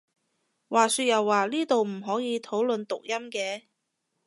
[0.67, 3.65] 話說又話呢度唔可以討論讀音嘅？